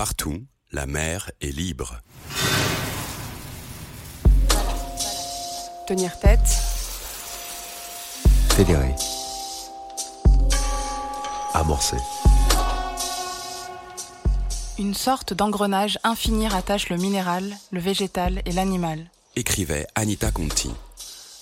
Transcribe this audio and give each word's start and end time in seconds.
Partout, 0.00 0.46
la 0.72 0.86
mer 0.86 1.30
est 1.42 1.54
libre. 1.54 2.00
Tenir 5.86 6.18
tête. 6.18 6.40
Fédérer. 8.48 8.94
Amorcer. 11.52 11.98
Une 14.78 14.94
sorte 14.94 15.34
d'engrenage 15.34 15.98
infini 16.02 16.48
rattache 16.48 16.88
le 16.88 16.96
minéral, 16.96 17.54
le 17.70 17.80
végétal 17.80 18.40
et 18.46 18.52
l'animal. 18.52 19.10
Écrivait 19.36 19.86
Anita 19.96 20.30
Conti. 20.30 20.70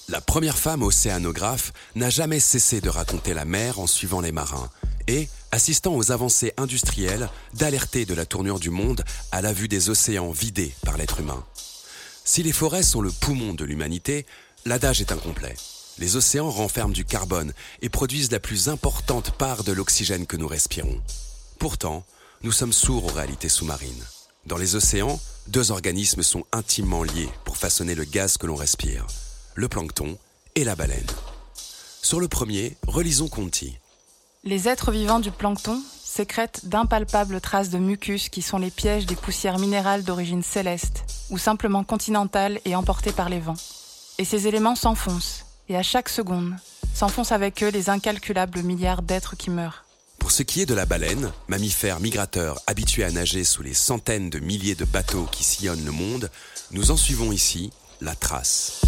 La 0.09 0.21
première 0.21 0.59
femme 0.59 0.83
océanographe 0.83 1.73
n'a 1.95 2.11
jamais 2.11 2.41
cessé 2.41 2.81
de 2.81 2.89
raconter 2.89 3.35
la 3.35 3.45
mer 3.45 3.79
en 3.79 3.87
suivant 3.87 4.21
les 4.21 4.33
marins 4.33 4.69
et, 5.07 5.29
assistant 5.53 5.95
aux 5.95 6.13
avancées 6.13 6.53
industrielles, 6.57 7.29
d'alerter 7.55 8.05
de 8.05 8.15
la 8.15 8.27
tournure 8.27 8.61
du 8.61 8.71
monde 8.71 9.05
à 9.33 9.41
la 9.41 9.53
vue 9.53 9.69
des 9.69 9.91
océans 9.91 10.31
vidés 10.31 10.75
par 10.85 10.97
l'être 10.97 11.21
humain. 11.21 11.45
Si 12.25 12.43
les 12.43 12.53
forêts 12.53 12.83
sont 12.83 13.01
le 13.01 13.11
poumon 13.11 13.55
de 13.55 13.65
l'humanité, 13.65 14.27
l'adage 14.65 15.01
est 15.01 15.13
incomplet. 15.13 15.55
Les 15.99 16.17
océans 16.17 16.51
renferment 16.51 16.93
du 16.93 17.05
carbone 17.05 17.53
et 17.83 17.89
produisent 17.89 18.31
la 18.31 18.41
plus 18.41 18.69
importante 18.69 19.31
part 19.33 19.65
de 19.65 19.73
l'oxygène 19.73 20.27
que 20.27 20.37
nous 20.37 20.47
respirons. 20.47 21.01
Pourtant, 21.59 22.05
nous 22.43 22.53
sommes 22.53 22.73
sourds 22.73 23.07
aux 23.07 23.15
réalités 23.15 23.49
sous-marines. 23.49 24.05
Dans 24.47 24.59
les 24.59 24.77
océans, 24.77 25.21
deux 25.49 25.71
organismes 25.71 26.23
sont 26.23 26.45
intimement 26.53 27.03
liés 27.03 27.31
pour 27.45 27.57
façonner 27.57 27.95
le 27.95 28.05
gaz 28.05 28.37
que 28.37 28.47
l'on 28.47 28.55
respire 28.55 29.07
le 29.59 29.69
plancton 29.69 30.17
et 30.55 30.63
la 30.63 30.77
baleine. 30.77 31.11
Sur 32.01 32.21
le 32.21 32.29
premier, 32.29 32.77
relisons 32.87 33.27
Conti. 33.27 33.77
Les 34.49 34.67
êtres 34.67 34.93
vivants 34.93 35.21
du 35.21 35.31
plancton 35.31 35.79
sécrètent 36.03 36.65
d'impalpables 36.65 37.39
traces 37.39 37.69
de 37.69 37.77
mucus 37.77 38.31
qui 38.31 38.41
sont 38.41 38.57
les 38.57 38.71
pièges 38.71 39.05
des 39.05 39.15
poussières 39.15 39.59
minérales 39.59 40.05
d'origine 40.05 40.43
céleste 40.43 41.05
ou 41.29 41.37
simplement 41.37 41.85
continentale 41.85 42.59
et 42.65 42.75
emportées 42.75 43.13
par 43.13 43.29
les 43.29 43.41
vents. 43.41 43.61
Et 44.17 44.25
ces 44.25 44.47
éléments 44.49 44.75
s'enfoncent, 44.75 45.45
et 45.69 45.77
à 45.77 45.83
chaque 45.83 46.09
seconde, 46.09 46.57
s'enfoncent 46.95 47.33
avec 47.33 47.63
eux 47.63 47.69
les 47.69 47.91
incalculables 47.91 48.63
milliards 48.63 49.03
d'êtres 49.03 49.37
qui 49.37 49.51
meurent. 49.51 49.85
Pour 50.19 50.31
ce 50.31 50.43
qui 50.43 50.63
est 50.63 50.67
de 50.67 50.73
la 50.73 50.87
baleine, 50.87 51.31
mammifère 51.49 52.01
migrateur 52.01 52.59
habitué 52.67 53.05
à 53.05 53.11
nager 53.11 53.45
sous 53.45 53.63
les 53.63 53.75
centaines 53.75 54.31
de 54.31 54.39
milliers 54.39 54.77
de 54.77 54.87
bateaux 54.87 55.29
qui 55.31 55.45
sillonnent 55.45 55.85
le 55.85 55.93
monde, 55.93 56.31
nous 56.71 56.91
en 56.91 56.97
suivons 56.97 57.33
ici 57.33 57.71
la 58.01 58.15
trace. 58.15 58.81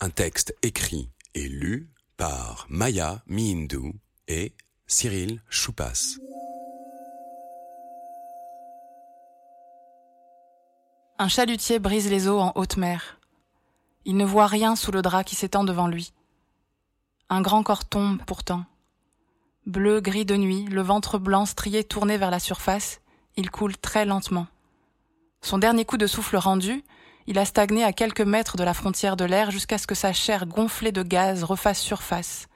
Un 0.00 0.10
texte 0.10 0.54
écrit 0.62 1.08
et 1.34 1.48
lu 1.48 1.88
par 2.16 2.66
Maya 2.70 3.22
Mihindu 3.26 3.92
et 4.26 4.54
Cyril 4.86 5.42
Choupas. 5.50 6.18
Un 11.18 11.28
chalutier 11.28 11.78
brise 11.78 12.10
les 12.10 12.28
eaux 12.28 12.38
en 12.38 12.52
haute 12.54 12.76
mer. 12.76 13.18
Il 14.04 14.16
ne 14.16 14.24
voit 14.24 14.46
rien 14.46 14.76
sous 14.76 14.92
le 14.92 15.02
drap 15.02 15.24
qui 15.24 15.34
s'étend 15.34 15.64
devant 15.64 15.88
lui. 15.88 16.12
Un 17.28 17.42
grand 17.42 17.62
corps 17.62 17.84
tombe 17.84 18.22
pourtant. 18.24 18.64
Bleu, 19.66 20.00
gris 20.00 20.24
de 20.24 20.36
nuit, 20.36 20.64
le 20.66 20.82
ventre 20.82 21.18
blanc 21.18 21.44
strié 21.44 21.84
tourné 21.84 22.16
vers 22.18 22.30
la 22.30 22.38
surface, 22.38 23.00
il 23.36 23.50
coule 23.50 23.76
très 23.76 24.06
lentement. 24.06 24.46
Son 25.42 25.58
dernier 25.58 25.84
coup 25.84 25.96
de 25.96 26.06
souffle 26.06 26.36
rendu, 26.36 26.84
il 27.26 27.38
a 27.38 27.44
stagné 27.44 27.82
à 27.82 27.92
quelques 27.92 28.20
mètres 28.20 28.56
de 28.56 28.64
la 28.64 28.74
frontière 28.74 29.16
de 29.16 29.24
l'air 29.24 29.50
jusqu'à 29.50 29.78
ce 29.78 29.86
que 29.86 29.94
sa 29.94 30.12
chair 30.12 30.46
gonflée 30.46 30.92
de 30.92 31.02
gaz 31.02 31.42
refasse 31.42 31.80
surface, 31.80 32.48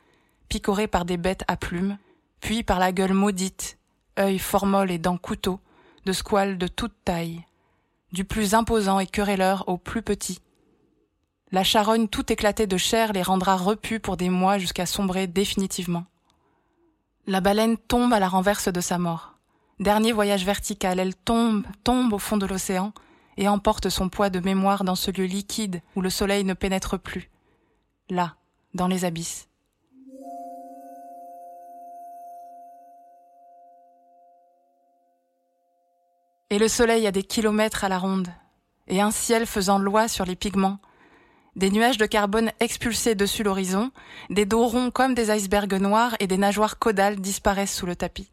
picorée 0.49 0.87
par 0.87 1.05
des 1.05 1.17
bêtes 1.17 1.45
à 1.49 1.57
plumes, 1.57 1.99
puis 2.41 2.63
par 2.63 2.79
la 2.79 2.93
gueule 2.93 3.13
maudite, 3.13 3.79
œil 4.19 4.39
formol 4.39 4.91
et 4.91 4.99
dents 4.99 5.19
couteaux, 5.19 5.61
de 6.07 6.13
squales 6.13 6.57
de 6.57 6.69
toute 6.69 6.95
taille, 7.05 7.45
du 8.13 8.25
plus 8.25 8.55
imposant 8.55 9.01
et 9.01 9.07
querelleur 9.07 9.69
au 9.69 9.77
plus 9.77 10.03
petit. 10.03 10.41
La 11.53 11.65
charogne 11.65 12.07
tout 12.07 12.33
éclatée 12.33 12.69
de 12.69 12.77
chair 12.77 13.13
les 13.13 13.23
rendra 13.23 13.57
repus 13.57 13.99
pour 13.99 14.17
des 14.17 14.31
mois 14.31 14.59
jusqu'à 14.59 14.87
sombrer 14.87 15.27
définitivement. 15.27 16.05
La 17.27 17.41
baleine 17.41 17.77
tombe 17.77 18.13
à 18.13 18.21
la 18.21 18.29
renverse 18.29 18.69
de 18.69 18.81
sa 18.81 18.99
mort. 18.99 19.35
Dernier 19.81 20.13
voyage 20.13 20.45
vertical, 20.45 21.01
elle 21.01 21.17
tombe, 21.17 21.65
tombe 21.83 22.13
au 22.13 22.19
fond 22.19 22.37
de 22.37 22.47
l'océan, 22.47 22.93
et 23.37 23.49
emporte 23.49 23.89
son 23.89 24.09
poids 24.09 24.31
de 24.31 24.41
mémoire 24.41 24.85
dans 24.85 24.95
ce 24.95 25.11
lieu 25.11 25.25
liquide 25.25 25.81
où 25.97 26.01
le 26.01 26.11
soleil 26.11 26.45
ne 26.45 26.55
pénètre 26.55 26.99
plus, 26.99 27.31
là, 28.09 28.37
dans 28.75 28.89
les 28.89 29.05
abysses. 29.05 29.49
Et 36.51 36.59
le 36.59 36.67
soleil 36.69 37.07
a 37.07 37.13
des 37.13 37.23
kilomètres 37.23 37.85
à 37.85 37.89
la 37.89 37.99
ronde, 37.99 38.29
et 38.89 39.01
un 39.01 39.13
ciel 39.13 39.47
faisant 39.47 39.79
loi 39.79 40.09
sur 40.09 40.25
les 40.25 40.35
pigments, 40.35 40.81
des 41.57 41.71
nuages 41.71 41.99
de 41.99 42.07
carbone 42.07 42.51
expulsés 42.59 43.15
dessus 43.15 43.43
l'horizon, 43.43 43.93
des 44.31 44.47
dos 44.47 44.67
ronds 44.67 44.91
comme 44.91 45.15
des 45.15 45.31
icebergs 45.31 45.81
noirs 45.81 46.17
et 46.19 46.27
des 46.27 46.39
nageoires 46.39 46.79
caudales 46.79 47.21
disparaissent 47.21 47.75
sous 47.75 47.87
le 47.87 47.97
tapis. 47.97 48.33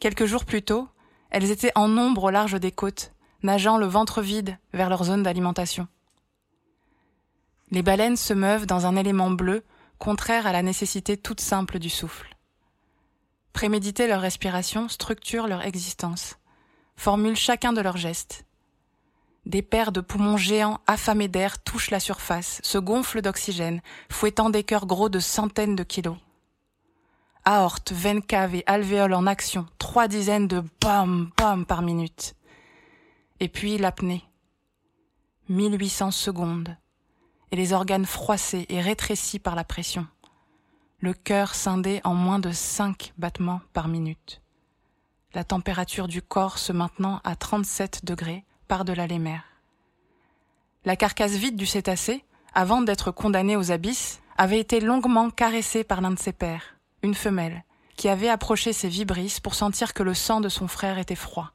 Quelques 0.00 0.26
jours 0.26 0.44
plus 0.44 0.62
tôt, 0.62 0.88
elles 1.30 1.50
étaient 1.50 1.72
en 1.74 1.88
nombre 1.88 2.24
au 2.24 2.30
large 2.30 2.58
des 2.58 2.72
côtes, 2.72 3.12
nageant 3.42 3.78
le 3.78 3.86
ventre 3.86 4.22
vide 4.22 4.58
vers 4.72 4.88
leur 4.88 5.04
zone 5.04 5.22
d'alimentation. 5.22 5.88
Les 7.70 7.82
baleines 7.82 8.16
se 8.16 8.32
meuvent 8.32 8.66
dans 8.66 8.86
un 8.86 8.96
élément 8.96 9.30
bleu 9.30 9.64
contraire 9.98 10.46
à 10.46 10.52
la 10.52 10.62
nécessité 10.62 11.16
toute 11.16 11.40
simple 11.40 11.78
du 11.78 11.90
souffle. 11.90 12.36
Préméditer 13.52 14.06
leur 14.06 14.20
respiration 14.20 14.88
structure 14.88 15.46
leur 15.46 15.64
existence, 15.64 16.36
formule 16.96 17.36
chacun 17.36 17.72
de 17.72 17.80
leurs 17.80 17.96
gestes. 17.96 18.44
Des 19.46 19.62
paires 19.62 19.92
de 19.92 20.00
poumons 20.00 20.36
géants 20.36 20.80
affamés 20.86 21.28
d'air 21.28 21.62
touchent 21.62 21.90
la 21.90 22.00
surface, 22.00 22.60
se 22.62 22.78
gonflent 22.78 23.22
d'oxygène, 23.22 23.80
fouettant 24.10 24.50
des 24.50 24.64
cœurs 24.64 24.86
gros 24.86 25.08
de 25.08 25.20
centaines 25.20 25.76
de 25.76 25.84
kilos. 25.84 26.16
Aorte, 27.44 27.92
veine 27.92 28.22
cave 28.22 28.56
et 28.56 28.64
alvéoles 28.66 29.14
en 29.14 29.26
action, 29.26 29.66
trois 29.78 30.08
dizaines 30.08 30.48
de 30.48 30.64
bam 30.80 31.30
bam 31.36 31.64
par 31.64 31.80
minute. 31.80 32.34
Et 33.38 33.48
puis 33.48 33.76
l'apnée. 33.76 34.24
1800 35.50 36.10
secondes. 36.10 36.74
Et 37.50 37.56
les 37.56 37.74
organes 37.74 38.06
froissés 38.06 38.64
et 38.70 38.80
rétrécis 38.80 39.38
par 39.38 39.54
la 39.54 39.62
pression. 39.62 40.06
Le 41.00 41.12
cœur 41.12 41.54
scindé 41.54 42.00
en 42.04 42.14
moins 42.14 42.38
de 42.38 42.50
5 42.50 43.12
battements 43.18 43.60
par 43.74 43.88
minute. 43.88 44.40
La 45.34 45.44
température 45.44 46.08
du 46.08 46.22
corps 46.22 46.56
se 46.56 46.72
maintenant 46.72 47.20
à 47.24 47.36
37 47.36 48.06
degrés 48.06 48.44
par-delà 48.68 49.06
les 49.06 49.18
mers. 49.18 49.44
La 50.86 50.96
carcasse 50.96 51.32
vide 51.32 51.56
du 51.56 51.66
cétacé, 51.66 52.24
avant 52.54 52.80
d'être 52.80 53.10
condamné 53.10 53.54
aux 53.54 53.70
abysses, 53.70 54.22
avait 54.38 54.60
été 54.60 54.80
longuement 54.80 55.28
caressée 55.28 55.84
par 55.84 56.00
l'un 56.00 56.12
de 56.12 56.18
ses 56.18 56.32
pères, 56.32 56.76
une 57.02 57.14
femelle, 57.14 57.64
qui 57.96 58.08
avait 58.08 58.30
approché 58.30 58.72
ses 58.72 58.88
vibrisses 58.88 59.40
pour 59.40 59.54
sentir 59.54 59.92
que 59.92 60.02
le 60.02 60.14
sang 60.14 60.40
de 60.40 60.48
son 60.48 60.68
frère 60.68 60.98
était 60.98 61.14
froid 61.14 61.52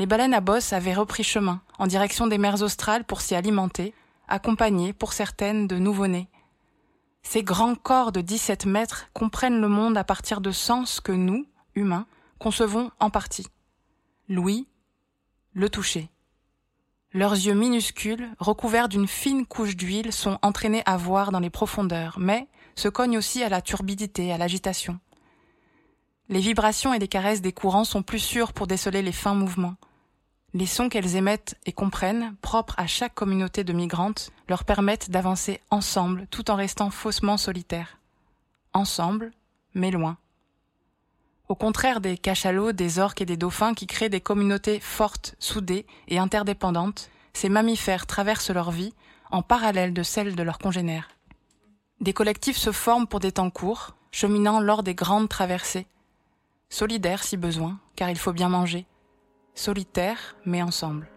les 0.00 0.06
baleines 0.06 0.32
à 0.32 0.40
bosse 0.40 0.72
avaient 0.72 0.94
repris 0.94 1.22
chemin 1.22 1.60
en 1.78 1.86
direction 1.86 2.26
des 2.26 2.38
mers 2.38 2.62
australes 2.62 3.04
pour 3.04 3.20
s'y 3.20 3.34
alimenter, 3.34 3.92
accompagnées 4.28 4.94
pour 4.94 5.12
certaines 5.12 5.66
de 5.66 5.76
nouveau-nés. 5.76 6.30
Ces 7.22 7.42
grands 7.42 7.74
corps 7.74 8.10
de 8.10 8.22
17 8.22 8.64
mètres 8.64 9.10
comprennent 9.12 9.60
le 9.60 9.68
monde 9.68 9.98
à 9.98 10.04
partir 10.04 10.40
de 10.40 10.52
sens 10.52 11.00
que 11.00 11.12
nous, 11.12 11.44
humains, 11.74 12.06
concevons 12.38 12.90
en 12.98 13.10
partie. 13.10 13.46
L'ouïe, 14.26 14.66
le 15.52 15.68
toucher. 15.68 16.08
Leurs 17.12 17.34
yeux 17.34 17.52
minuscules, 17.52 18.30
recouverts 18.38 18.88
d'une 18.88 19.06
fine 19.06 19.44
couche 19.44 19.76
d'huile, 19.76 20.14
sont 20.14 20.38
entraînés 20.40 20.82
à 20.86 20.96
voir 20.96 21.30
dans 21.30 21.40
les 21.40 21.50
profondeurs, 21.50 22.16
mais 22.18 22.48
se 22.74 22.88
cognent 22.88 23.18
aussi 23.18 23.42
à 23.42 23.50
la 23.50 23.60
turbidité, 23.60 24.32
à 24.32 24.38
l'agitation. 24.38 24.98
Les 26.30 26.40
vibrations 26.40 26.94
et 26.94 26.98
les 26.98 27.08
caresses 27.08 27.42
des 27.42 27.52
courants 27.52 27.84
sont 27.84 28.02
plus 28.02 28.18
sûres 28.18 28.54
pour 28.54 28.66
déceler 28.66 29.02
les 29.02 29.12
fins 29.12 29.34
mouvements. 29.34 29.76
Les 30.52 30.66
sons 30.66 30.88
qu'elles 30.88 31.16
émettent 31.16 31.56
et 31.66 31.72
comprennent, 31.72 32.34
propres 32.42 32.74
à 32.76 32.86
chaque 32.86 33.14
communauté 33.14 33.62
de 33.62 33.72
migrantes, 33.72 34.30
leur 34.48 34.64
permettent 34.64 35.10
d'avancer 35.10 35.60
ensemble 35.70 36.26
tout 36.30 36.50
en 36.50 36.56
restant 36.56 36.90
faussement 36.90 37.36
solitaires. 37.36 37.98
Ensemble, 38.72 39.30
mais 39.74 39.90
loin. 39.90 40.16
Au 41.48 41.54
contraire 41.54 42.00
des 42.00 42.16
cachalots, 42.16 42.72
des 42.72 42.98
orques 42.98 43.20
et 43.20 43.26
des 43.26 43.36
dauphins 43.36 43.74
qui 43.74 43.86
créent 43.86 44.08
des 44.08 44.20
communautés 44.20 44.80
fortes, 44.80 45.34
soudées 45.38 45.86
et 46.08 46.18
interdépendantes, 46.18 47.10
ces 47.32 47.48
mammifères 47.48 48.06
traversent 48.06 48.50
leur 48.50 48.70
vie 48.70 48.94
en 49.30 49.42
parallèle 49.42 49.94
de 49.94 50.02
celle 50.02 50.34
de 50.34 50.42
leurs 50.42 50.58
congénères. 50.58 51.10
Des 52.00 52.12
collectifs 52.12 52.56
se 52.56 52.72
forment 52.72 53.06
pour 53.06 53.20
des 53.20 53.32
temps 53.32 53.50
courts, 53.50 53.94
cheminant 54.10 54.60
lors 54.60 54.82
des 54.82 54.94
grandes 54.94 55.28
traversées, 55.28 55.86
Solidaire 56.72 57.24
si 57.24 57.36
besoin, 57.36 57.80
car 57.96 58.10
il 58.10 58.18
faut 58.18 58.32
bien 58.32 58.48
manger. 58.48 58.86
Solitaire, 59.54 60.36
mais 60.44 60.62
ensemble. 60.62 61.08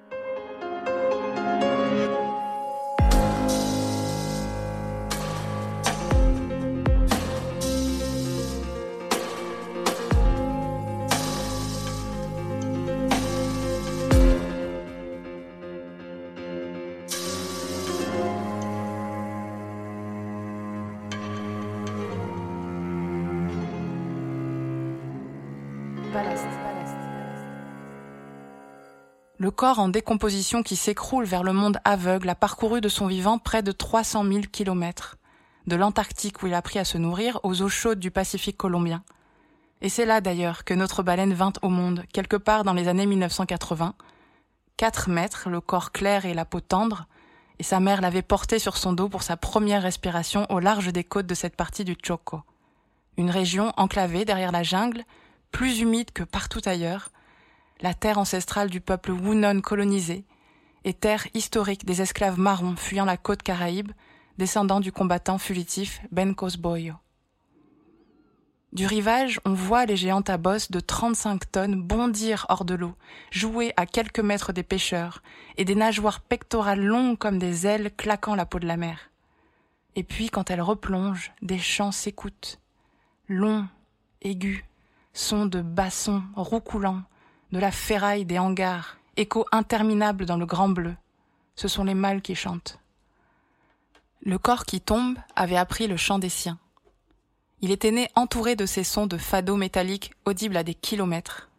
Corps 29.54 29.80
en 29.80 29.88
décomposition 29.88 30.64
qui 30.64 30.76
s'écroule 30.76 31.24
vers 31.24 31.44
le 31.44 31.54
monde 31.54 31.80
aveugle 31.86 32.28
a 32.28 32.36
parcouru 32.36 32.82
de 32.82 32.90
son 32.90 33.08
vivant 33.08 33.38
près 33.38 33.64
de 33.64 33.72
300 33.72 34.26
000 34.26 34.40
kilomètres, 34.52 35.16
de 35.68 35.78
l'Antarctique 35.78 36.44
où 36.44 36.48
il 36.48 36.54
a 36.54 36.58
appris 36.58 36.80
à 36.80 36.86
se 36.86 36.98
nourrir 36.98 37.40
aux 37.44 37.62
eaux 37.62 37.70
chaudes 37.70 38.00
du 38.00 38.12
Pacifique 38.12 38.58
colombien. 38.58 39.04
Et 39.82 39.90
c'est 39.90 40.06
là 40.06 40.20
d'ailleurs 40.20 40.66
que 40.66 40.74
notre 40.74 41.04
baleine 41.04 41.34
vint 41.34 41.54
au 41.62 41.70
monde, 41.70 42.04
quelque 42.12 42.36
part 42.36 42.64
dans 42.64 42.74
les 42.74 42.88
années 42.88 43.06
1980. 43.06 43.96
Quatre 44.76 45.10
mètres, 45.10 45.50
le 45.50 45.62
corps 45.62 45.92
clair 45.92 46.26
et 46.26 46.34
la 46.34 46.46
peau 46.46 46.60
tendre, 46.60 47.08
et 47.60 47.64
sa 47.64 47.80
mère 47.80 48.02
l'avait 48.02 48.22
porté 48.22 48.60
sur 48.60 48.78
son 48.78 48.94
dos 48.94 49.10
pour 49.10 49.24
sa 49.24 49.38
première 49.38 49.84
respiration 49.84 50.46
au 50.52 50.60
large 50.60 50.92
des 50.92 51.04
côtes 51.04 51.28
de 51.28 51.36
cette 51.36 51.56
partie 51.56 51.86
du 51.86 51.96
Choco. 52.02 52.42
Une 53.18 53.30
région 53.30 53.72
enclavée 53.78 54.26
derrière 54.26 54.52
la 54.52 54.64
jungle, 54.64 55.04
plus 55.52 55.80
humide 55.80 56.12
que 56.12 56.24
partout 56.24 56.62
ailleurs, 56.66 57.10
la 57.84 57.94
terre 57.94 58.18
ancestrale 58.18 58.70
du 58.70 58.80
peuple 58.80 59.12
Wunon 59.12 59.60
colonisé, 59.60 60.24
et 60.86 60.94
terre 60.94 61.28
historique 61.34 61.86
des 61.86 62.02
esclaves 62.02 62.40
marrons 62.40 62.78
fuyant 62.78 63.04
la 63.04 63.18
côte 63.18 63.44
caraïbe, 63.44 63.92
descendant 64.38 64.80
du 64.80 64.94
combattant 64.94 65.38
fugitif 65.38 66.02
Ben 66.10 66.34
Cosboyo. 66.34 66.96
Du 68.72 68.88
rivage, 68.88 69.40
on 69.46 69.54
voit 69.54 69.86
les 69.86 69.98
géantes 69.98 70.30
à 70.30 70.38
bosse 70.38 70.72
de 70.72 70.80
35 70.80 71.52
tonnes 71.52 71.82
bondir 71.82 72.46
hors 72.50 72.66
de 72.66 72.74
l'eau, 72.74 72.96
jouer 73.32 73.74
à 73.76 73.86
quelques 73.86 74.22
mètres 74.22 74.54
des 74.54 74.64
pêcheurs, 74.64 75.22
et 75.58 75.66
des 75.66 75.76
nageoires 75.76 76.22
pectorales 76.22 76.84
longues 76.84 77.18
comme 77.18 77.38
des 77.38 77.68
ailes 77.68 77.92
claquant 77.96 78.36
la 78.36 78.46
peau 78.46 78.60
de 78.60 78.66
la 78.66 78.78
mer. 78.78 79.12
Et 79.96 80.04
puis, 80.04 80.30
quand 80.30 80.50
elles 80.50 80.62
replongent, 80.62 81.34
des 81.42 81.60
chants 81.60 81.92
s'écoutent, 81.92 82.60
longs, 83.28 83.68
aigus, 84.22 84.64
sons 85.12 85.46
de 85.46 85.62
bassons 85.62 86.24
roucoulants, 86.36 87.04
de 87.54 87.60
la 87.60 87.70
ferraille 87.70 88.26
des 88.26 88.40
hangars, 88.40 88.98
écho 89.16 89.46
interminable 89.52 90.26
dans 90.26 90.38
le 90.38 90.46
grand 90.48 90.70
bleu. 90.70 90.96
Ce 91.56 91.68
sont 91.68 91.84
les 91.84 91.94
mâles 91.94 92.24
qui 92.24 92.34
chantent. 92.34 92.80
Le 94.24 94.40
corps 94.40 94.66
qui 94.66 94.82
tombe 94.82 95.20
avait 95.36 95.56
appris 95.56 95.86
le 95.86 95.96
chant 95.96 96.18
des 96.18 96.30
siens. 96.30 96.58
Il 97.62 97.70
était 97.70 97.92
né 97.92 98.10
entouré 98.16 98.56
de 98.56 98.66
ces 98.66 98.84
sons 98.84 99.06
de 99.06 99.20
fado 99.20 99.56
métalliques 99.56 100.14
audibles 100.26 100.58
à 100.58 100.64
des 100.64 100.74
kilomètres. 100.74 101.52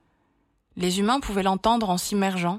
Les 0.77 0.99
humains 0.99 1.21
pouvaient 1.21 1.45
l'entendre 1.45 1.89
en 1.91 1.97
s'immergeant, 1.97 2.59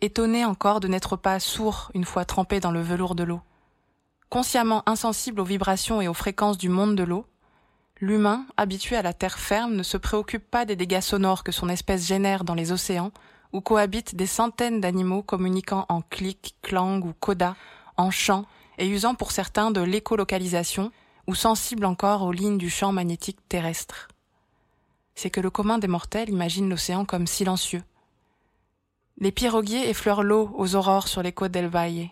étonnés 0.00 0.44
encore 0.44 0.80
de 0.80 0.88
n'être 0.88 1.14
pas 1.14 1.38
sourds 1.38 1.92
une 1.94 2.04
fois 2.04 2.24
trempés 2.24 2.58
dans 2.58 2.72
le 2.72 2.82
velours 2.82 3.14
de 3.14 3.22
l'eau. 3.22 3.40
Consciemment 4.30 4.82
insensible 4.86 5.40
aux 5.40 5.44
vibrations 5.44 6.00
et 6.00 6.08
aux 6.08 6.12
fréquences 6.12 6.58
du 6.58 6.70
monde 6.70 6.96
de 6.96 7.04
l'eau, 7.04 7.24
L'humain, 8.00 8.46
habitué 8.56 8.96
à 8.96 9.02
la 9.02 9.12
terre 9.12 9.38
ferme, 9.38 9.76
ne 9.76 9.84
se 9.84 9.96
préoccupe 9.96 10.50
pas 10.50 10.64
des 10.64 10.74
dégâts 10.74 11.00
sonores 11.00 11.44
que 11.44 11.52
son 11.52 11.68
espèce 11.68 12.06
génère 12.06 12.42
dans 12.42 12.54
les 12.54 12.72
océans, 12.72 13.12
où 13.52 13.60
cohabitent 13.60 14.16
des 14.16 14.26
centaines 14.26 14.80
d'animaux 14.80 15.22
communiquant 15.22 15.86
en 15.88 16.02
clic, 16.02 16.56
clang 16.60 17.00
ou 17.04 17.12
coda, 17.12 17.54
en 17.96 18.10
chant, 18.10 18.46
et 18.78 18.88
usant 18.88 19.14
pour 19.14 19.30
certains 19.30 19.70
de 19.70 19.80
l'écolocalisation, 19.80 20.90
ou 21.28 21.36
sensibles 21.36 21.84
encore 21.84 22.22
aux 22.22 22.32
lignes 22.32 22.58
du 22.58 22.68
champ 22.68 22.90
magnétique 22.90 23.38
terrestre. 23.48 24.08
C'est 25.14 25.30
que 25.30 25.40
le 25.40 25.50
commun 25.50 25.78
des 25.78 25.86
mortels 25.86 26.28
imagine 26.28 26.68
l'océan 26.68 27.04
comme 27.04 27.28
silencieux. 27.28 27.84
Les 29.18 29.30
piroguiers 29.30 29.88
effleurent 29.88 30.24
l'eau 30.24 30.52
aux 30.56 30.74
aurores 30.74 31.06
sur 31.06 31.22
les 31.22 31.32
côtes 31.32 31.52
d'El 31.52 31.68
Valle. 31.68 32.10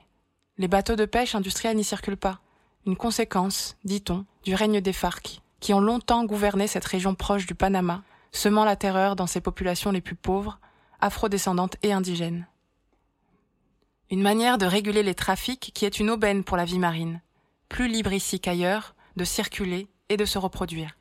Les 0.58 0.68
bateaux 0.68 0.94
de 0.94 1.06
pêche 1.06 1.34
industriels 1.34 1.76
n'y 1.76 1.82
circulent 1.82 2.16
pas. 2.16 2.38
Une 2.86 2.96
conséquence, 2.96 3.76
dit-on, 3.84 4.24
du 4.44 4.54
règne 4.54 4.80
des 4.80 4.92
Farcs 4.92 5.42
qui 5.62 5.72
ont 5.72 5.80
longtemps 5.80 6.24
gouverné 6.24 6.66
cette 6.66 6.84
région 6.84 7.14
proche 7.14 7.46
du 7.46 7.54
Panama, 7.54 8.02
semant 8.32 8.64
la 8.64 8.74
terreur 8.74 9.14
dans 9.14 9.28
ses 9.28 9.40
populations 9.40 9.92
les 9.92 10.00
plus 10.00 10.16
pauvres, 10.16 10.58
afrodescendantes 11.00 11.76
et 11.84 11.92
indigènes. 11.92 12.48
Une 14.10 14.22
manière 14.22 14.58
de 14.58 14.66
réguler 14.66 15.04
les 15.04 15.14
trafics 15.14 15.70
qui 15.72 15.84
est 15.84 16.00
une 16.00 16.10
aubaine 16.10 16.42
pour 16.42 16.56
la 16.56 16.64
vie 16.64 16.80
marine, 16.80 17.20
plus 17.68 17.86
libre 17.86 18.12
ici 18.12 18.40
qu'ailleurs, 18.40 18.96
de 19.16 19.22
circuler 19.22 19.86
et 20.08 20.16
de 20.16 20.24
se 20.24 20.36
reproduire. 20.36 20.96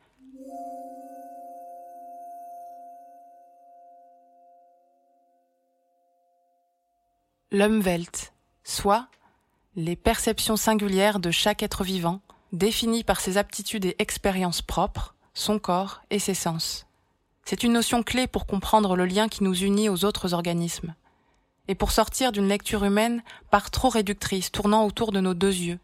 L'Umwelt, 7.50 8.32
soit 8.62 9.08
les 9.74 9.96
perceptions 9.96 10.56
singulières 10.56 11.18
de 11.18 11.32
chaque 11.32 11.64
être 11.64 11.82
vivant, 11.82 12.20
défini 12.52 13.02
par 13.02 13.20
ses 13.20 13.38
aptitudes 13.38 13.86
et 13.86 13.96
expériences 13.98 14.62
propres, 14.62 15.14
son 15.34 15.58
corps 15.58 16.02
et 16.10 16.18
ses 16.18 16.34
sens. 16.34 16.86
C'est 17.44 17.64
une 17.64 17.72
notion 17.72 18.02
clé 18.02 18.26
pour 18.26 18.46
comprendre 18.46 18.94
le 18.94 19.06
lien 19.06 19.28
qui 19.28 19.42
nous 19.42 19.54
unit 19.54 19.88
aux 19.88 20.04
autres 20.04 20.34
organismes. 20.34 20.94
Et 21.68 21.74
pour 21.74 21.90
sortir 21.90 22.32
d'une 22.32 22.48
lecture 22.48 22.84
humaine 22.84 23.22
par 23.50 23.70
trop 23.70 23.88
réductrice 23.88 24.52
tournant 24.52 24.84
autour 24.84 25.12
de 25.12 25.20
nos 25.20 25.34
deux 25.34 25.54
yeux. 25.54 25.78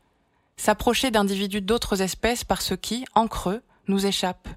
S'approcher 0.56 1.10
d'individus 1.10 1.62
d'autres 1.62 2.02
espèces 2.02 2.44
par 2.44 2.62
ce 2.62 2.74
qui, 2.74 3.04
en 3.14 3.28
creux, 3.28 3.62
nous 3.86 4.06
échappe. 4.06 4.48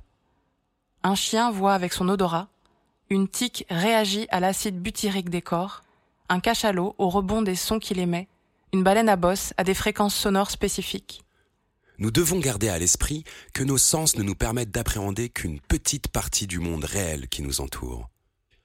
Un 1.03 1.15
chien 1.15 1.51
voit 1.51 1.73
avec 1.73 1.93
son 1.93 2.09
odorat, 2.09 2.47
une 3.09 3.27
tique 3.27 3.65
réagit 3.69 4.27
à 4.29 4.39
l'acide 4.39 4.81
butyrique 4.81 5.29
des 5.29 5.41
corps, 5.41 5.83
un 6.27 6.39
cachalot 6.39 6.95
au 6.97 7.09
rebond 7.09 7.41
des 7.41 7.55
sons 7.55 7.79
qu'il 7.79 7.99
émet, 7.99 8.27
une 8.73 8.83
baleine 8.83 9.09
à 9.09 9.15
bosse 9.15 9.53
à 9.57 9.63
des 9.63 9.73
fréquences 9.73 10.15
sonores 10.15 10.51
spécifiques 10.51 11.23
nous 12.01 12.09
devons 12.09 12.39
garder 12.39 12.67
à 12.67 12.79
l'esprit 12.79 13.23
que 13.53 13.63
nos 13.63 13.77
sens 13.77 14.17
ne 14.17 14.23
nous 14.23 14.33
permettent 14.33 14.71
d'appréhender 14.71 15.29
qu'une 15.29 15.61
petite 15.61 16.07
partie 16.07 16.47
du 16.47 16.57
monde 16.57 16.83
réel 16.83 17.29
qui 17.29 17.43
nous 17.43 17.61
entoure. 17.61 18.09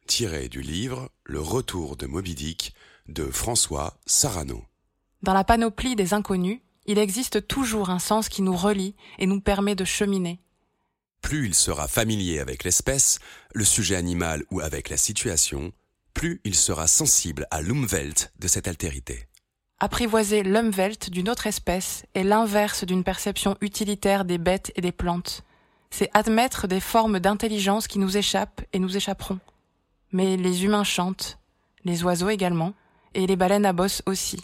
Tiré 0.07 0.49
du 0.49 0.63
livre 0.63 1.11
Le 1.23 1.39
retour 1.39 1.99
de 1.99 2.07
Moby 2.07 2.35
Dick 2.35 2.75
de 3.09 3.27
François 3.27 3.99
Sarano. 4.07 4.65
Dans 5.23 5.35
la 5.35 5.45
panoplie 5.45 5.97
des 5.97 6.15
inconnus, 6.15 6.61
il 6.87 6.97
existe 6.97 7.47
toujours 7.47 7.91
un 7.91 7.99
sens 7.99 8.31
qui 8.31 8.41
nous 8.41 8.57
relie 8.57 8.97
et 9.19 9.27
nous 9.27 9.43
permet 9.43 9.75
de 9.75 9.85
cheminer. 9.85 10.41
Plus 11.21 11.47
il 11.47 11.55
sera 11.55 11.89
familier 11.89 12.39
avec 12.39 12.65
l'espèce, 12.65 13.19
le 13.53 13.65
sujet 13.65 13.97
animal 13.97 14.45
ou 14.51 14.61
avec 14.61 14.89
la 14.89 14.97
situation, 14.97 15.73
plus 16.15 16.41
il 16.45 16.55
sera 16.55 16.87
sensible 16.87 17.47
à 17.51 17.61
l'umwelt 17.61 18.33
de 18.39 18.49
cette 18.49 18.67
altérité. 18.67 19.29
Apprivoiser 19.79 20.43
l'umwelt 20.43 21.11
d'une 21.11 21.29
autre 21.29 21.47
espèce 21.47 22.07
est 22.15 22.23
l'inverse 22.23 22.85
d'une 22.85 23.05
perception 23.05 23.59
utilitaire 23.61 24.25
des 24.25 24.39
bêtes 24.39 24.73
et 24.75 24.81
des 24.81 24.93
plantes. 24.93 25.43
C'est 25.91 26.09
admettre 26.15 26.67
des 26.67 26.81
formes 26.81 27.21
d'intelligence 27.21 27.87
qui 27.87 27.99
nous 27.99 28.17
échappent 28.17 28.63
et 28.73 28.79
nous 28.79 28.97
échapperont. 28.97 29.39
Mais 30.13 30.39
les 30.39 30.65
humains 30.65 30.85
chantent, 30.85 31.39
les 31.85 32.05
oiseaux 32.05 32.31
également, 32.31 32.73
et 33.13 33.27
les 33.27 33.37
baleines 33.37 33.67
à 33.67 33.75
bosse 33.75 34.03
aussi. 34.07 34.43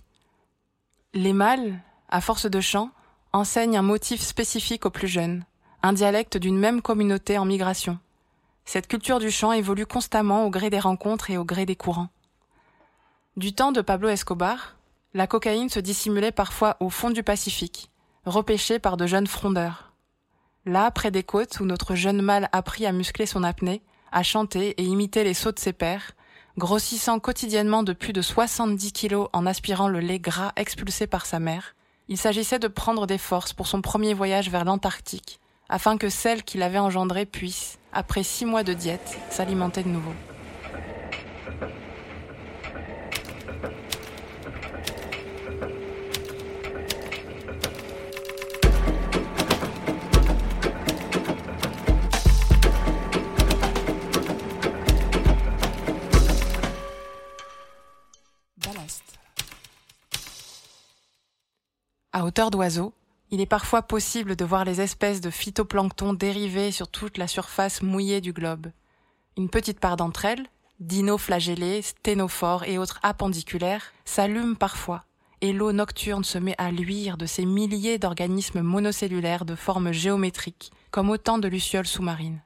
Les 1.15 1.33
mâles, 1.33 1.81
à 2.11 2.21
force 2.21 2.47
de 2.47 2.61
chant, 2.61 2.91
enseignent 3.33 3.79
un 3.79 3.83
motif 3.83 4.21
spécifique 4.21 4.85
aux 4.85 4.91
plus 4.91 5.09
jeunes, 5.09 5.47
un 5.83 5.95
dialecte 5.95 6.37
d'une 6.37 6.59
même 6.59 6.83
communauté 6.83 7.39
en 7.39 7.47
migration. 7.47 7.99
Cette 8.67 8.87
culture 8.87 9.19
du 9.19 9.31
chant 9.31 9.53
évolue 9.53 9.87
constamment 9.87 10.45
au 10.45 10.51
gré 10.51 10.69
des 10.69 10.79
rencontres 10.79 11.31
et 11.31 11.39
au 11.39 11.45
gré 11.45 11.65
des 11.65 11.77
courants. 11.77 12.11
Du 13.39 13.55
temps 13.55 13.73
de 13.73 13.81
Pablo 13.81 14.09
Escobar, 14.09 14.77
la 15.15 15.27
cocaïne 15.27 15.69
se 15.69 15.81
dissimulait 15.81 16.33
parfois 16.33 16.77
au 16.81 16.89
fond 16.89 17.11
du 17.11 17.23
Pacifique, 17.23 17.91
repêchée 18.25 18.79
par 18.79 18.97
de 18.97 19.07
jeunes 19.07 19.27
frondeurs. 19.27 19.93
Là, 20.65 20.91
près 20.91 21.11
des 21.11 21.23
côtes 21.23 21.61
où 21.61 21.65
notre 21.65 21.95
jeune 21.95 22.23
mâle 22.23 22.49
apprit 22.53 22.87
à 22.87 22.93
muscler 22.93 23.27
son 23.27 23.43
apnée, 23.43 23.83
à 24.11 24.23
chanter 24.23 24.71
et 24.81 24.85
imiter 24.85 25.25
les 25.25 25.35
sauts 25.35 25.53
de 25.53 25.59
ses 25.59 25.73
pères, 25.73 26.13
grossissant 26.57 27.19
quotidiennement 27.19 27.83
de 27.83 27.93
plus 27.93 28.13
de 28.13 28.23
70 28.23 28.93
kilos 28.93 29.29
en 29.33 29.47
aspirant 29.47 29.89
le 29.89 30.01
lait 30.01 30.21
gras 30.21 30.53
expulsé 30.57 31.07
par 31.07 31.27
sa 31.27 31.41
mère, 31.41 31.75
il 32.09 32.19
s'agissait 32.19 32.59
de 32.59 32.69
prendre 32.69 33.07
des 33.07 33.19
forces 33.19 33.53
pour 33.53 33.67
son 33.67 33.81
premier 33.81 34.15
voyage 34.15 34.51
vers 34.51 34.65
l'Antarctique, 34.65 35.41
afin 35.69 35.97
que 35.97 36.09
celle 36.09 36.43
qui 36.43 36.59
l'avait 36.59 36.79
engendré 36.79 37.27
puisse, 37.27 37.79
après 37.93 38.23
six 38.23 38.45
mois 38.45 38.63
de 38.63 38.73
diète, 38.73 39.19
s'alimenter 39.31 39.83
de 39.83 39.89
nouveau. 39.89 40.15
À 62.23 62.25
hauteur 62.25 62.53
d'oiseau, 62.53 62.95
il 63.33 63.41
est 63.41 63.47
parfois 63.47 63.83
possible 63.83 64.37
de 64.37 64.45
voir 64.45 64.65
les 64.65 64.81
espèces 64.81 65.21
de 65.21 65.29
phytoplancton 65.29 66.15
dériver 66.15 66.71
sur 66.71 66.87
toute 66.87 67.19
la 67.19 67.27
surface 67.27 67.83
mouillée 67.83 68.21
du 68.21 68.33
globe. 68.33 68.69
Une 69.37 69.49
petite 69.49 69.81
part 69.81 69.97
d'entre 69.97 70.25
elles, 70.25 70.47
dinoflagellés, 70.79 71.83
sténophores 71.83 72.63
et 72.63 72.79
autres 72.79 73.01
appendiculaires, 73.03 73.93
s'allument 74.05 74.55
parfois, 74.55 75.03
et 75.41 75.53
l'eau 75.53 75.73
nocturne 75.73 76.23
se 76.23 76.39
met 76.39 76.55
à 76.59 76.71
luire 76.71 77.17
de 77.17 77.27
ces 77.27 77.45
milliers 77.45 77.99
d'organismes 77.99 78.63
monocellulaires 78.63 79.45
de 79.45 79.57
forme 79.57 79.91
géométrique, 79.91 80.71
comme 80.93 81.11
autant 81.11 81.39
de 81.39 81.49
lucioles 81.49 81.89
sous-marines. 81.89 82.41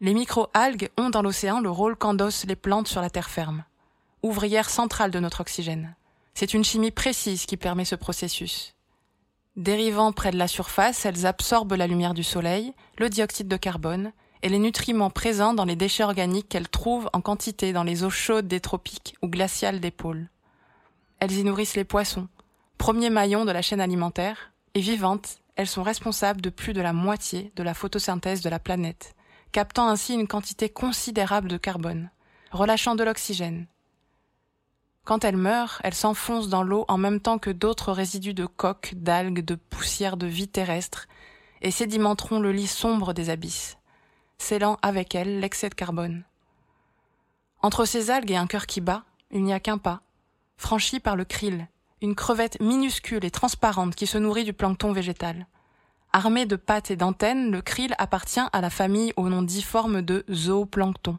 Les 0.00 0.14
micro-algues 0.14 0.88
ont 0.96 1.10
dans 1.10 1.20
l'océan 1.20 1.60
le 1.60 1.70
rôle 1.70 1.96
qu'endossent 1.96 2.46
les 2.46 2.56
plantes 2.56 2.88
sur 2.88 3.02
la 3.02 3.10
terre 3.10 3.28
ferme, 3.28 3.64
ouvrière 4.22 4.70
centrale 4.70 5.10
de 5.10 5.20
notre 5.20 5.42
oxygène. 5.42 5.94
C'est 6.34 6.52
une 6.52 6.64
chimie 6.64 6.90
précise 6.90 7.46
qui 7.46 7.56
permet 7.56 7.84
ce 7.84 7.94
processus. 7.94 8.74
Dérivant 9.54 10.10
près 10.10 10.32
de 10.32 10.36
la 10.36 10.48
surface, 10.48 11.06
elles 11.06 11.26
absorbent 11.26 11.76
la 11.76 11.86
lumière 11.86 12.12
du 12.12 12.24
soleil, 12.24 12.72
le 12.98 13.08
dioxyde 13.08 13.46
de 13.46 13.56
carbone 13.56 14.12
et 14.42 14.48
les 14.48 14.58
nutriments 14.58 15.10
présents 15.10 15.54
dans 15.54 15.64
les 15.64 15.76
déchets 15.76 16.02
organiques 16.02 16.48
qu'elles 16.48 16.68
trouvent 16.68 17.08
en 17.12 17.20
quantité 17.20 17.72
dans 17.72 17.84
les 17.84 18.02
eaux 18.02 18.10
chaudes 18.10 18.48
des 18.48 18.58
tropiques 18.58 19.14
ou 19.22 19.28
glaciales 19.28 19.78
des 19.78 19.92
pôles. 19.92 20.28
Elles 21.20 21.38
y 21.38 21.44
nourrissent 21.44 21.76
les 21.76 21.84
poissons, 21.84 22.26
premier 22.78 23.10
maillon 23.10 23.44
de 23.44 23.52
la 23.52 23.62
chaîne 23.62 23.80
alimentaire, 23.80 24.50
et 24.74 24.80
vivantes, 24.80 25.38
elles 25.54 25.68
sont 25.68 25.84
responsables 25.84 26.40
de 26.40 26.50
plus 26.50 26.72
de 26.72 26.82
la 26.82 26.92
moitié 26.92 27.52
de 27.54 27.62
la 27.62 27.74
photosynthèse 27.74 28.40
de 28.40 28.50
la 28.50 28.58
planète, 28.58 29.14
captant 29.52 29.88
ainsi 29.88 30.14
une 30.14 30.26
quantité 30.26 30.68
considérable 30.68 31.48
de 31.48 31.58
carbone, 31.58 32.10
relâchant 32.50 32.96
de 32.96 33.04
l'oxygène, 33.04 33.68
quand 35.04 35.24
elles 35.24 35.36
meurent, 35.36 35.80
elles 35.84 35.94
s'enfoncent 35.94 36.48
dans 36.48 36.62
l'eau 36.62 36.84
en 36.88 36.96
même 36.96 37.20
temps 37.20 37.38
que 37.38 37.50
d'autres 37.50 37.92
résidus 37.92 38.34
de 38.34 38.46
coques, 38.46 38.94
d'algues, 38.96 39.44
de 39.44 39.54
poussière 39.54 40.16
de 40.16 40.26
vie 40.26 40.48
terrestre, 40.48 41.06
et 41.60 41.70
sédimenteront 41.70 42.40
le 42.40 42.52
lit 42.52 42.66
sombre 42.66 43.12
des 43.12 43.30
abysses, 43.30 43.78
scellant 44.38 44.78
avec 44.82 45.14
elles 45.14 45.40
l'excès 45.40 45.68
de 45.68 45.74
carbone. 45.74 46.24
Entre 47.62 47.84
ces 47.84 48.10
algues 48.10 48.32
et 48.32 48.36
un 48.36 48.46
cœur 48.46 48.66
qui 48.66 48.80
bat, 48.80 49.04
il 49.30 49.42
n'y 49.42 49.52
a 49.52 49.60
qu'un 49.60 49.78
pas, 49.78 50.00
franchi 50.56 51.00
par 51.00 51.16
le 51.16 51.24
krill, 51.24 51.68
une 52.02 52.14
crevette 52.14 52.60
minuscule 52.60 53.24
et 53.24 53.30
transparente 53.30 53.94
qui 53.94 54.06
se 54.06 54.18
nourrit 54.18 54.44
du 54.44 54.52
plancton 54.52 54.92
végétal. 54.92 55.46
Armé 56.12 56.46
de 56.46 56.56
pattes 56.56 56.90
et 56.90 56.96
d'antennes, 56.96 57.50
le 57.50 57.62
krill 57.62 57.94
appartient 57.98 58.40
à 58.52 58.60
la 58.60 58.70
famille 58.70 59.12
au 59.16 59.28
nom 59.28 59.42
difforme 59.42 60.02
de 60.02 60.24
zooplancton, 60.30 61.18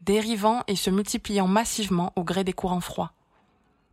dérivant 0.00 0.62
et 0.66 0.76
se 0.76 0.90
multipliant 0.90 1.46
massivement 1.46 2.12
au 2.16 2.24
gré 2.24 2.44
des 2.44 2.52
courants 2.52 2.80
froids. 2.80 3.12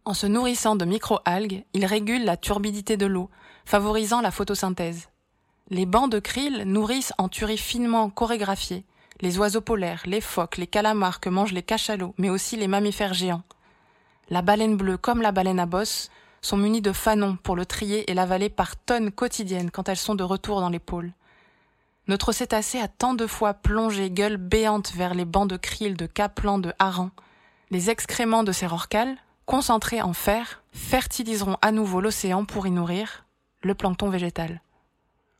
En 0.05 0.13
se 0.13 0.27
nourrissant 0.27 0.75
de 0.75 0.85
micro-algues, 0.85 1.63
il 1.73 1.85
régule 1.85 2.25
la 2.25 2.37
turbidité 2.37 2.97
de 2.97 3.05
l'eau, 3.05 3.29
favorisant 3.65 4.21
la 4.21 4.31
photosynthèse. 4.31 5.09
Les 5.69 5.85
bancs 5.85 6.11
de 6.11 6.19
krill 6.19 6.63
nourrissent 6.65 7.13
en 7.17 7.29
tueries 7.29 7.57
finement 7.57 8.09
chorégraphiées 8.09 8.85
les 9.21 9.37
oiseaux 9.37 9.61
polaires, 9.61 10.03
les 10.05 10.19
phoques, 10.19 10.57
les 10.57 10.67
calamars 10.67 11.21
que 11.21 11.29
mangent 11.29 11.53
les 11.53 11.63
cachalots, 11.63 12.13
mais 12.17 12.29
aussi 12.29 12.57
les 12.57 12.67
mammifères 12.67 13.13
géants. 13.13 13.43
La 14.29 14.41
baleine 14.41 14.75
bleue 14.75 14.97
comme 14.97 15.21
la 15.21 15.31
baleine 15.31 15.61
à 15.61 15.65
bosse 15.65 16.09
sont 16.41 16.57
munies 16.57 16.81
de 16.81 16.91
fanons 16.91 17.37
pour 17.41 17.55
le 17.55 17.65
trier 17.65 18.09
et 18.11 18.13
l'avaler 18.13 18.49
par 18.49 18.75
tonnes 18.75 19.11
quotidiennes 19.11 19.71
quand 19.71 19.87
elles 19.87 19.95
sont 19.95 20.15
de 20.15 20.23
retour 20.23 20.59
dans 20.59 20.69
les 20.69 20.79
pôles. 20.79 21.13
Notre 22.07 22.33
cétacé 22.33 22.79
a 22.79 22.89
tant 22.89 23.13
de 23.13 23.27
fois 23.27 23.53
plongé 23.53 24.11
gueule 24.11 24.37
béante 24.37 24.93
vers 24.93 25.13
les 25.13 25.23
bancs 25.23 25.49
de 25.49 25.55
krill, 25.55 25.95
de 25.95 26.05
caplan, 26.05 26.57
de 26.57 26.73
harengs. 26.77 27.11
Les 27.71 27.89
excréments 27.89 28.43
de 28.43 28.51
ces 28.51 28.67
rorquals, 28.67 29.15
concentrés 29.45 30.01
en 30.01 30.13
fer, 30.13 30.63
fertiliseront 30.73 31.57
à 31.61 31.71
nouveau 31.71 32.01
l'océan 32.01 32.43
pour 32.43 32.67
y 32.67 32.71
nourrir 32.71 33.25
le 33.61 33.73
plancton 33.73 34.09
végétal. 34.09 34.61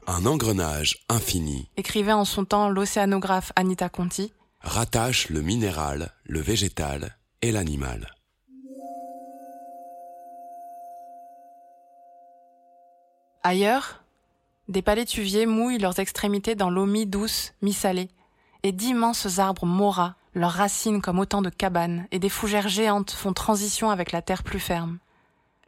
Un 0.08 0.25
engrenage 0.25 1.05
infini, 1.10 1.70
écrivait 1.77 2.13
en 2.13 2.25
son 2.25 2.46
temps 2.46 2.70
l'océanographe 2.70 3.51
Anita 3.55 3.89
Conti, 3.89 4.34
rattache 4.62 5.29
le 5.29 5.41
minéral, 5.41 6.12
le 6.24 6.39
végétal 6.39 7.17
et 7.41 7.51
l'animal. 7.51 8.15
Ailleurs, 13.43 14.02
des 14.67 14.82
palétuviers 14.82 15.46
mouillent 15.46 15.79
leurs 15.79 16.00
extrémités 16.00 16.55
dans 16.55 16.70
l'eau 16.70 16.86
mi-douce, 16.86 17.53
mi-salée, 17.62 18.10
et 18.63 18.72
d'immenses 18.72 19.39
arbres 19.39 19.65
moras, 19.65 20.15
leurs 20.34 20.51
racines 20.51 21.01
comme 21.01 21.20
autant 21.20 21.41
de 21.41 21.50
cabanes, 21.50 22.08
et 22.12 22.20
des 22.20 22.29
fougères 22.29 22.70
géantes 22.70 23.12
font 23.12 23.34
transition 23.34 23.89
avec 23.89 24.12
la 24.12 24.22
terre 24.22 24.43
plus 24.43 24.60
ferme. 24.60 25.00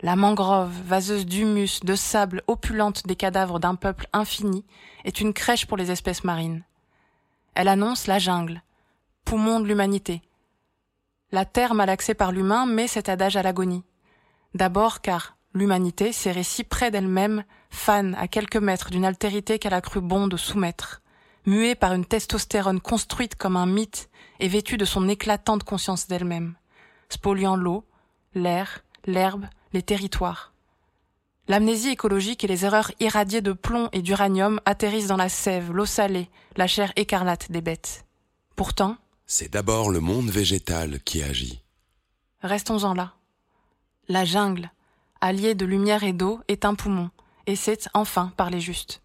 La 0.01 0.15
mangrove, 0.15 0.73
vaseuse 0.85 1.25
d'humus, 1.25 1.81
de 1.83 1.95
sable, 1.95 2.43
opulente 2.47 3.05
des 3.07 3.15
cadavres 3.15 3.59
d'un 3.59 3.75
peuple 3.75 4.07
infini, 4.13 4.65
est 5.03 5.21
une 5.21 5.33
crèche 5.33 5.65
pour 5.65 5.77
les 5.77 5.91
espèces 5.91 6.23
marines. 6.23 6.63
Elle 7.53 7.67
annonce 7.67 8.07
la 8.07 8.19
jungle, 8.19 8.61
poumon 9.23 9.59
de 9.59 9.67
l'humanité. 9.67 10.21
La 11.31 11.45
terre 11.45 11.73
malaxée 11.73 12.13
par 12.13 12.31
l'humain 12.31 12.65
met 12.65 12.87
cet 12.87 13.09
adage 13.09 13.37
à 13.37 13.43
l'agonie. 13.43 13.83
D'abord 14.53 15.01
car 15.01 15.37
l'humanité 15.53 16.11
s'est 16.11 16.43
si 16.43 16.63
près 16.63 16.91
d'elle-même, 16.91 17.43
fan 17.75 18.15
à 18.15 18.27
quelques 18.27 18.57
mètres 18.57 18.89
d'une 18.89 19.05
altérité 19.05 19.59
qu'elle 19.59 19.73
a 19.73 19.81
cru 19.81 20.01
bon 20.01 20.27
de 20.27 20.37
soumettre, 20.37 21.01
muée 21.45 21.75
par 21.75 21.93
une 21.93 22.05
testostérone 22.05 22.79
construite 22.79 23.35
comme 23.35 23.57
un 23.57 23.65
mythe 23.65 24.09
et 24.39 24.47
vêtue 24.47 24.77
de 24.77 24.85
son 24.85 25.07
éclatante 25.07 25.63
conscience 25.63 26.07
d'elle-même, 26.07 26.55
spoliant 27.09 27.55
l'eau, 27.55 27.85
l'air, 28.33 28.83
l'herbe, 29.05 29.45
les 29.73 29.83
territoires. 29.83 30.53
L'amnésie 31.47 31.89
écologique 31.89 32.43
et 32.43 32.47
les 32.47 32.65
erreurs 32.65 32.91
irradiées 32.99 33.41
de 33.41 33.53
plomb 33.53 33.89
et 33.91 34.01
d'uranium 34.01 34.59
atterrissent 34.65 35.07
dans 35.07 35.17
la 35.17 35.29
sève, 35.29 35.71
l'eau 35.71 35.85
salée, 35.85 36.29
la 36.55 36.65
chair 36.65 36.91
écarlate 36.95 37.51
des 37.51 37.61
bêtes. 37.61 38.05
Pourtant, 38.55 38.97
c'est 39.27 39.51
d'abord 39.51 39.91
le 39.91 39.99
monde 39.99 40.29
végétal 40.29 40.99
qui 41.01 41.21
agit. 41.21 41.61
Restons-en 42.41 42.93
là. 42.93 43.13
La 44.07 44.25
jungle, 44.25 44.71
alliée 45.21 45.55
de 45.55 45.65
lumière 45.65 46.03
et 46.03 46.13
d'eau, 46.13 46.39
est 46.47 46.65
un 46.65 46.73
poumon, 46.73 47.09
et 47.47 47.55
c'est 47.55 47.87
enfin 47.93 48.31
par 48.37 48.49
les 48.49 48.59
justes. 48.59 49.01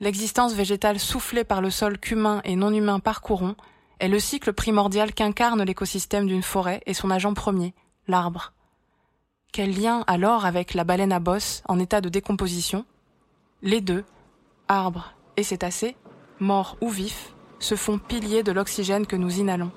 L'existence 0.00 0.54
végétale 0.54 1.00
soufflée 1.00 1.44
par 1.44 1.60
le 1.60 1.70
sol 1.70 1.98
qu'humains 1.98 2.40
et 2.44 2.54
non 2.54 2.72
humains 2.72 3.00
parcourront 3.00 3.56
est 3.98 4.08
le 4.08 4.20
cycle 4.20 4.52
primordial 4.52 5.12
qu'incarne 5.12 5.62
l'écosystème 5.64 6.26
d'une 6.26 6.42
forêt 6.42 6.82
et 6.86 6.94
son 6.94 7.10
agent 7.10 7.34
premier, 7.34 7.74
l'arbre. 8.06 8.52
Quel 9.52 9.80
lien 9.80 10.04
alors 10.06 10.44
avec 10.44 10.74
la 10.74 10.84
baleine 10.84 11.12
à 11.12 11.18
bosse 11.18 11.62
en 11.66 11.80
état 11.80 12.00
de 12.00 12.08
décomposition? 12.08 12.84
Les 13.62 13.80
deux, 13.80 14.04
arbre 14.68 15.14
et 15.36 15.42
cétacés, 15.42 15.96
morts 16.38 16.76
ou 16.80 16.90
vifs, 16.90 17.34
se 17.58 17.74
font 17.74 17.98
piliers 17.98 18.44
de 18.44 18.52
l'oxygène 18.52 19.06
que 19.06 19.16
nous 19.16 19.40
inhalons. 19.40 19.72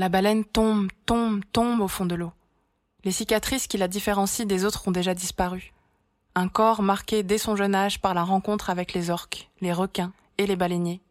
La 0.00 0.08
baleine 0.08 0.46
tombe, 0.46 0.88
tombe, 1.04 1.42
tombe 1.52 1.82
au 1.82 1.86
fond 1.86 2.06
de 2.06 2.14
l'eau. 2.14 2.32
Les 3.04 3.12
cicatrices 3.12 3.66
qui 3.66 3.76
la 3.76 3.86
différencient 3.86 4.46
des 4.46 4.64
autres 4.64 4.88
ont 4.88 4.92
déjà 4.92 5.12
disparu. 5.12 5.74
Un 6.34 6.48
corps 6.48 6.80
marqué 6.80 7.22
dès 7.22 7.36
son 7.36 7.54
jeune 7.54 7.74
âge 7.74 8.00
par 8.00 8.14
la 8.14 8.22
rencontre 8.22 8.70
avec 8.70 8.94
les 8.94 9.10
orques, 9.10 9.50
les 9.60 9.74
requins 9.74 10.14
et 10.38 10.46
les 10.46 10.56
baleiniers. 10.56 11.02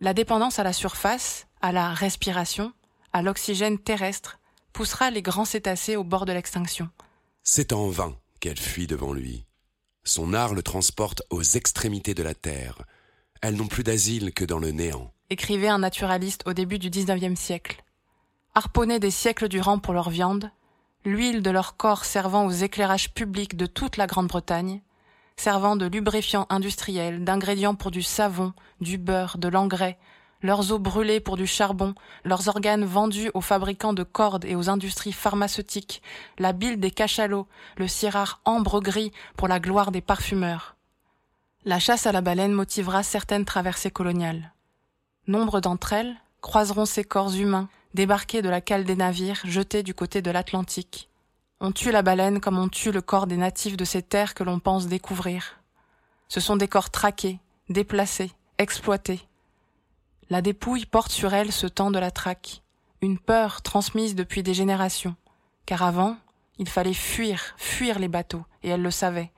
La 0.00 0.14
dépendance 0.14 0.58
à 0.58 0.62
la 0.62 0.72
surface, 0.72 1.46
à 1.60 1.72
la 1.72 1.92
respiration, 1.92 2.72
à 3.12 3.20
l'oxygène 3.20 3.78
terrestre, 3.78 4.38
poussera 4.72 5.10
les 5.10 5.20
grands 5.20 5.44
cétacés 5.44 5.96
au 5.96 6.02
bord 6.02 6.24
de 6.24 6.32
l'extinction. 6.32 6.88
C'est 7.42 7.74
en 7.74 7.90
vain 7.90 8.16
qu'elle 8.40 8.58
fuit 8.58 8.86
devant 8.86 9.12
lui. 9.12 9.44
Son 10.04 10.32
art 10.32 10.54
le 10.54 10.62
transporte 10.62 11.22
aux 11.28 11.42
extrémités 11.42 12.14
de 12.14 12.22
la 12.22 12.34
terre. 12.34 12.78
Elles 13.42 13.56
n'ont 13.56 13.68
plus 13.68 13.84
d'asile 13.84 14.32
que 14.32 14.46
dans 14.46 14.58
le 14.58 14.70
néant. 14.70 15.12
Écrivait 15.28 15.68
un 15.68 15.80
naturaliste 15.80 16.44
au 16.46 16.54
début 16.54 16.78
du 16.78 16.88
XIXe 16.88 17.38
siècle 17.38 17.82
harponnés 18.56 18.98
des 18.98 19.10
siècles 19.10 19.48
durant 19.48 19.78
pour 19.78 19.92
leur 19.92 20.08
viande, 20.08 20.50
l'huile 21.04 21.42
de 21.42 21.50
leur 21.50 21.76
corps 21.76 22.06
servant 22.06 22.46
aux 22.46 22.50
éclairages 22.50 23.12
publics 23.12 23.54
de 23.54 23.66
toute 23.66 23.98
la 23.98 24.06
Grande-Bretagne, 24.06 24.80
servant 25.36 25.76
de 25.76 25.84
lubrifiant 25.84 26.46
industriel, 26.48 27.22
d'ingrédients 27.22 27.74
pour 27.74 27.90
du 27.90 28.02
savon, 28.02 28.54
du 28.80 28.96
beurre, 28.96 29.36
de 29.36 29.48
l'engrais, 29.48 29.98
leurs 30.40 30.72
eaux 30.72 30.78
brûlées 30.78 31.20
pour 31.20 31.36
du 31.36 31.46
charbon, 31.46 31.94
leurs 32.24 32.48
organes 32.48 32.86
vendus 32.86 33.30
aux 33.34 33.42
fabricants 33.42 33.92
de 33.92 34.04
cordes 34.04 34.46
et 34.46 34.56
aux 34.56 34.70
industries 34.70 35.12
pharmaceutiques, 35.12 36.00
la 36.38 36.54
bile 36.54 36.80
des 36.80 36.90
cachalots, 36.90 37.46
le 37.76 37.88
cirard 37.88 38.40
ambre-gris 38.46 39.12
pour 39.36 39.48
la 39.48 39.60
gloire 39.60 39.92
des 39.92 40.00
parfumeurs. 40.00 40.76
La 41.66 41.78
chasse 41.78 42.06
à 42.06 42.12
la 42.12 42.22
baleine 42.22 42.52
motivera 42.52 43.02
certaines 43.02 43.44
traversées 43.44 43.90
coloniales. 43.90 44.54
Nombre 45.26 45.60
d'entre 45.60 45.92
elles 45.92 46.16
croiseront 46.40 46.86
ces 46.86 47.04
corps 47.04 47.34
humains 47.34 47.68
débarqués 47.96 48.42
de 48.42 48.48
la 48.50 48.60
cale 48.60 48.84
des 48.84 48.94
navires 48.94 49.40
jetés 49.44 49.82
du 49.82 49.94
côté 49.94 50.20
de 50.22 50.30
l'Atlantique. 50.30 51.08
On 51.60 51.72
tue 51.72 51.90
la 51.90 52.02
baleine 52.02 52.40
comme 52.40 52.58
on 52.58 52.68
tue 52.68 52.92
le 52.92 53.00
corps 53.00 53.26
des 53.26 53.38
natifs 53.38 53.78
de 53.78 53.86
ces 53.86 54.02
terres 54.02 54.34
que 54.34 54.44
l'on 54.44 54.60
pense 54.60 54.86
découvrir. 54.86 55.56
Ce 56.28 56.38
sont 56.38 56.56
des 56.56 56.68
corps 56.68 56.90
traqués, 56.90 57.40
déplacés, 57.70 58.30
exploitée. 58.58 59.26
La 60.28 60.42
dépouille 60.42 60.84
porte 60.84 61.10
sur 61.10 61.32
elle 61.32 61.50
ce 61.50 61.66
temps 61.66 61.90
de 61.90 61.98
la 61.98 62.10
traque, 62.10 62.62
une 63.00 63.18
peur 63.18 63.62
transmise 63.62 64.14
depuis 64.14 64.42
des 64.42 64.54
générations, 64.54 65.16
car 65.64 65.82
avant, 65.82 66.18
il 66.58 66.68
fallait 66.68 66.92
fuir, 66.92 67.54
fuir 67.56 67.98
les 67.98 68.08
bateaux, 68.08 68.44
et 68.62 68.68
elle 68.68 68.82
le 68.82 68.90
savait. 68.90 69.32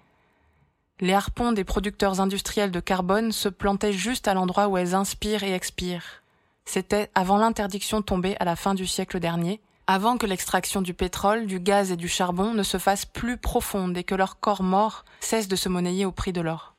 Les 0.98 1.12
harpons 1.12 1.52
des 1.52 1.64
producteurs 1.64 2.20
industriels 2.20 2.72
de 2.72 2.80
carbone 2.80 3.30
se 3.30 3.48
plantaient 3.48 3.92
juste 3.92 4.26
à 4.26 4.34
l'endroit 4.34 4.66
où 4.66 4.76
elles 4.76 4.96
inspirent 4.96 5.44
et 5.44 5.54
expirent. 5.54 6.17
C'était 6.68 7.10
avant 7.14 7.38
l'interdiction 7.38 8.02
tombée 8.02 8.36
à 8.40 8.44
la 8.44 8.54
fin 8.54 8.74
du 8.74 8.86
siècle 8.86 9.20
dernier, 9.20 9.62
avant 9.86 10.18
que 10.18 10.26
l'extraction 10.26 10.82
du 10.82 10.92
pétrole, 10.92 11.46
du 11.46 11.60
gaz 11.60 11.90
et 11.92 11.96
du 11.96 12.08
charbon 12.08 12.52
ne 12.52 12.62
se 12.62 12.76
fasse 12.76 13.06
plus 13.06 13.38
profonde 13.38 13.96
et 13.96 14.04
que 14.04 14.14
leur 14.14 14.38
corps 14.38 14.62
mort 14.62 15.06
cesse 15.20 15.48
de 15.48 15.56
se 15.56 15.70
monnayer 15.70 16.04
au 16.04 16.12
prix 16.12 16.34
de 16.34 16.42
l'or. 16.42 16.74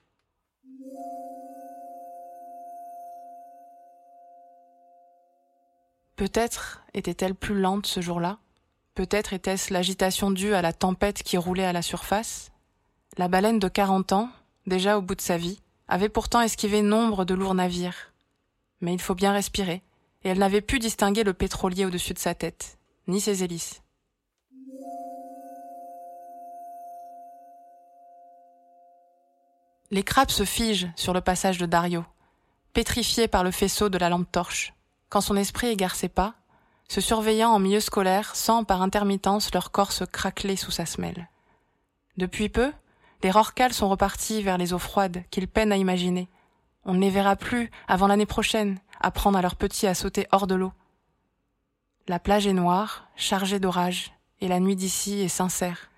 Peut-être 6.18 6.84
était-elle 6.94 7.34
plus 7.34 7.60
lente 7.60 7.88
ce 7.88 8.00
jour-là, 8.00 8.38
peut-être 8.94 9.34
était-ce 9.34 9.74
l'agitation 9.74 10.30
due 10.30 10.54
à 10.54 10.62
la 10.62 10.72
tempête 10.72 11.24
qui 11.24 11.36
roulait 11.38 11.66
à 11.66 11.74
la 11.74 11.82
surface? 11.82 12.52
La 13.18 13.28
baleine 13.28 13.58
de 13.58 13.68
quarante 13.68 14.14
ans, 14.14 14.30
déjà 14.68 15.00
au 15.00 15.02
bout 15.02 15.16
de 15.16 15.22
sa 15.22 15.38
vie, 15.38 15.60
avait 15.88 16.10
pourtant 16.10 16.42
esquivé 16.42 16.84
nombre 16.84 17.26
de 17.26 17.34
lourds 17.34 17.56
navires. 17.56 18.10
Mais 18.82 18.94
il 18.94 19.02
faut 19.02 19.16
bien 19.16 19.34
respirer, 19.34 19.84
et 20.24 20.30
elle 20.30 20.40
n'avait 20.40 20.62
pu 20.62 20.80
distinguer 20.80 21.24
le 21.24 21.34
pétrolier 21.34 21.86
au-dessus 21.86 22.14
de 22.14 22.20
sa 22.20 22.36
tête 22.36 22.78
ni 23.08 23.20
ses 23.20 23.44
hélices. 23.44 23.82
Les 29.92 30.04
crabes 30.04 30.30
se 30.30 30.46
figent 30.46 30.92
sur 30.96 31.14
le 31.14 31.22
passage 31.22 31.58
de 31.58 31.66
Dario, 31.66 32.06
pétrifiés 32.74 33.28
par 33.28 33.44
le 33.44 33.50
faisceau 33.50 33.90
de 33.90 33.98
la 33.98 34.10
lampe 34.10 34.32
torche. 34.32 34.74
Quand 35.10 35.22
son 35.22 35.36
esprit 35.36 35.68
égare 35.68 35.96
ses 35.96 36.10
pas, 36.10 36.36
se 36.88 37.02
surveillant 37.02 37.50
en 37.50 37.60
milieu 37.60 37.80
scolaire, 37.80 38.36
sent 38.36 38.64
par 38.68 38.84
intermittence 38.84 39.52
leur 39.54 39.72
corps 39.72 39.92
se 39.92 40.04
craqueler 40.04 40.56
sous 40.56 40.72
sa 40.72 40.86
semelle. 40.86 41.28
Depuis 42.18 42.50
peu, 42.50 42.72
les 43.24 43.32
rorcales 43.32 43.74
sont 43.74 43.90
repartis 43.90 44.44
vers 44.44 44.60
les 44.60 44.74
eaux 44.74 44.80
froides 44.80 45.24
qu'il 45.32 45.48
peine 45.48 45.72
à 45.72 45.78
imaginer. 45.78 46.30
On 46.90 46.96
ne 46.96 47.02
les 47.02 47.12
verra 47.12 47.36
plus 47.36 47.70
avant 47.88 48.08
l'année 48.08 48.26
prochaine, 48.26 48.80
apprendre 49.00 49.38
à 49.38 49.44
leurs 49.44 49.56
petits 49.56 49.86
à 49.86 49.94
sauter 49.94 50.26
hors 50.32 50.48
de 50.48 50.56
l'eau. 50.56 50.74
La 52.08 52.18
plage 52.18 52.48
est 52.48 52.54
noire, 52.54 53.08
chargée 53.16 53.60
d'orage, 53.60 54.12
et 54.42 54.48
la 54.48 54.60
nuit 54.60 54.76
d'ici 54.76 55.20
est 55.20 55.28
sincère. 55.28 55.92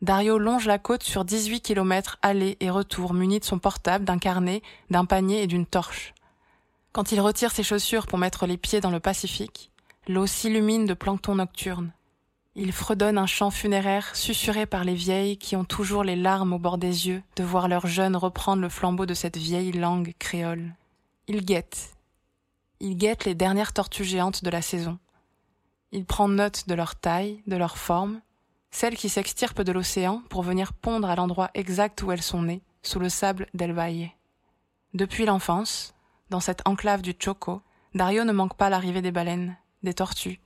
Dario 0.00 0.38
longe 0.38 0.64
la 0.64 0.78
côte 0.78 1.02
sur 1.02 1.26
18 1.26 1.60
kilomètres 1.60 2.16
aller 2.22 2.56
et 2.60 2.70
retour 2.70 3.12
muni 3.12 3.40
de 3.40 3.44
son 3.44 3.58
portable, 3.58 4.06
d'un 4.06 4.16
carnet, 4.16 4.62
d'un 4.88 5.04
panier 5.04 5.42
et 5.42 5.46
d'une 5.46 5.66
torche. 5.66 6.14
Quand 6.92 7.12
il 7.12 7.20
retire 7.20 7.52
ses 7.52 7.62
chaussures 7.62 8.06
pour 8.06 8.16
mettre 8.16 8.46
les 8.46 8.56
pieds 8.56 8.80
dans 8.80 8.88
le 8.88 9.00
Pacifique, 9.00 9.70
l'eau 10.08 10.26
s'illumine 10.26 10.86
de 10.86 10.94
plancton 10.94 11.34
nocturne. 11.34 11.92
Il 12.56 12.72
fredonne 12.72 13.16
un 13.16 13.26
chant 13.26 13.50
funéraire 13.50 14.16
susurré 14.16 14.66
par 14.66 14.82
les 14.82 14.94
vieilles 14.94 15.36
qui 15.38 15.54
ont 15.54 15.64
toujours 15.64 16.02
les 16.02 16.16
larmes 16.16 16.52
au 16.52 16.58
bord 16.58 16.78
des 16.78 17.06
yeux 17.06 17.22
de 17.36 17.44
voir 17.44 17.68
leurs 17.68 17.86
jeunes 17.86 18.16
reprendre 18.16 18.60
le 18.60 18.68
flambeau 18.68 19.06
de 19.06 19.14
cette 19.14 19.36
vieille 19.36 19.72
langue 19.72 20.14
créole. 20.18 20.74
Il 21.28 21.44
guette. 21.44 21.94
Il 22.80 22.96
guette 22.96 23.24
les 23.24 23.36
dernières 23.36 23.72
tortues 23.72 24.04
géantes 24.04 24.42
de 24.42 24.50
la 24.50 24.62
saison. 24.62 24.98
Il 25.92 26.04
prend 26.04 26.28
note 26.28 26.66
de 26.66 26.74
leur 26.74 26.96
taille, 26.96 27.40
de 27.46 27.56
leur 27.56 27.78
forme, 27.78 28.20
celles 28.72 28.96
qui 28.96 29.08
s'extirpent 29.08 29.62
de 29.62 29.72
l'océan 29.72 30.22
pour 30.28 30.42
venir 30.42 30.72
pondre 30.72 31.08
à 31.08 31.14
l'endroit 31.14 31.50
exact 31.54 32.02
où 32.02 32.10
elles 32.10 32.22
sont 32.22 32.42
nées, 32.42 32.62
sous 32.82 32.98
le 32.98 33.08
sable 33.08 33.46
d'El 33.54 33.72
Valle. 33.72 34.10
Depuis 34.92 35.24
l'enfance, 35.24 35.94
dans 36.30 36.40
cette 36.40 36.66
enclave 36.66 37.02
du 37.02 37.14
Choco, 37.16 37.62
Dario 37.94 38.24
ne 38.24 38.32
manque 38.32 38.56
pas 38.56 38.70
l'arrivée 38.70 39.02
des 39.02 39.12
baleines, 39.12 39.56
des 39.82 39.94
tortues, 39.94 40.40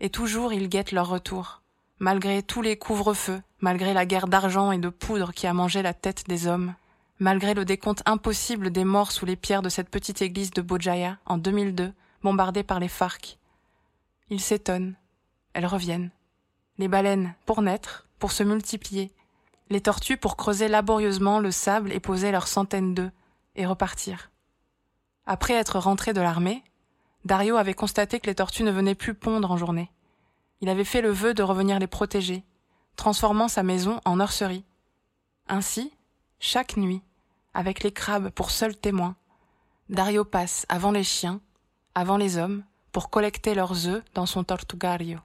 et 0.00 0.10
toujours 0.10 0.52
il 0.52 0.68
guette 0.68 0.92
leur 0.92 1.08
retour, 1.08 1.62
malgré 1.98 2.42
tous 2.42 2.62
les 2.62 2.76
couvre-feux, 2.76 3.42
malgré 3.60 3.94
la 3.94 4.06
guerre 4.06 4.28
d'argent 4.28 4.72
et 4.72 4.78
de 4.78 4.88
poudre 4.88 5.32
qui 5.32 5.46
a 5.46 5.54
mangé 5.54 5.82
la 5.82 5.94
tête 5.94 6.24
des 6.28 6.46
hommes, 6.46 6.74
malgré 7.18 7.54
le 7.54 7.64
décompte 7.64 8.02
impossible 8.06 8.70
des 8.70 8.84
morts 8.84 9.12
sous 9.12 9.26
les 9.26 9.36
pierres 9.36 9.62
de 9.62 9.68
cette 9.68 9.90
petite 9.90 10.22
église 10.22 10.50
de 10.50 10.62
Bojaya 10.62 11.18
en 11.26 11.38
2002, 11.38 11.92
bombardée 12.22 12.62
par 12.62 12.80
les 12.80 12.88
FARC, 12.88 13.38
ils 14.28 14.40
s'étonnent. 14.40 14.96
Elles 15.52 15.66
reviennent. 15.66 16.10
Les 16.78 16.88
baleines 16.88 17.34
pour 17.46 17.62
naître, 17.62 18.08
pour 18.18 18.32
se 18.32 18.42
multiplier. 18.42 19.12
Les 19.70 19.80
tortues 19.80 20.16
pour 20.16 20.36
creuser 20.36 20.68
laborieusement 20.68 21.38
le 21.38 21.50
sable 21.50 21.92
et 21.92 22.00
poser 22.00 22.30
leurs 22.30 22.48
centaines 22.48 22.94
d'œufs, 22.94 23.12
et 23.54 23.66
repartir. 23.66 24.30
Après 25.24 25.54
être 25.54 25.78
rentré 25.78 26.12
de 26.12 26.20
l'armée, 26.20 26.62
Dario 27.26 27.56
avait 27.56 27.74
constaté 27.74 28.20
que 28.20 28.28
les 28.28 28.36
tortues 28.36 28.62
ne 28.62 28.70
venaient 28.70 28.94
plus 28.94 29.12
pondre 29.12 29.50
en 29.50 29.56
journée. 29.56 29.90
Il 30.60 30.68
avait 30.68 30.84
fait 30.84 31.00
le 31.00 31.10
vœu 31.10 31.34
de 31.34 31.42
revenir 31.42 31.80
les 31.80 31.88
protéger, 31.88 32.44
transformant 32.94 33.48
sa 33.48 33.64
maison 33.64 34.00
en 34.04 34.18
nurserie. 34.18 34.64
Ainsi, 35.48 35.92
chaque 36.38 36.76
nuit, 36.76 37.02
avec 37.52 37.82
les 37.82 37.90
crabes 37.90 38.30
pour 38.30 38.52
seuls 38.52 38.76
témoins, 38.76 39.16
Dario 39.88 40.24
passe 40.24 40.66
avant 40.68 40.92
les 40.92 41.02
chiens, 41.02 41.40
avant 41.96 42.16
les 42.16 42.38
hommes, 42.38 42.62
pour 42.92 43.10
collecter 43.10 43.56
leurs 43.56 43.88
œufs 43.88 44.04
dans 44.14 44.26
son 44.26 44.44
tortugario, 44.44 45.18